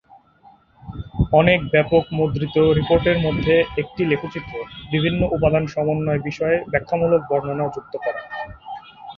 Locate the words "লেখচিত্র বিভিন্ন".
4.05-5.21